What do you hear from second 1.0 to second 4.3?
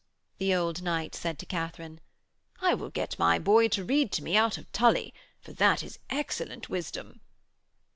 said to Katharine. 'I will get my boy to read to